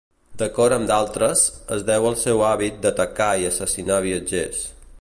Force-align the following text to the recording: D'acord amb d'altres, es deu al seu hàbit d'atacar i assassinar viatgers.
D'acord 0.41 0.75
amb 0.77 0.87
d'altres, 0.91 1.43
es 1.75 1.85
deu 1.91 2.07
al 2.11 2.17
seu 2.23 2.41
hàbit 2.47 2.79
d'atacar 2.87 3.31
i 3.43 3.47
assassinar 3.51 4.01
viatgers. 4.07 4.65